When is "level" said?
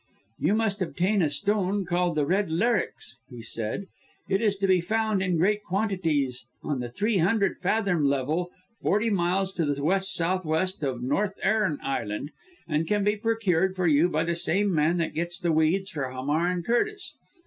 8.07-8.49